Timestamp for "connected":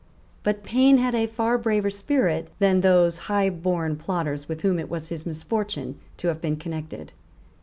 6.55-7.11